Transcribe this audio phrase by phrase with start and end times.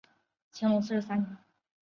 [0.51, 1.37] 乾隆四十三年。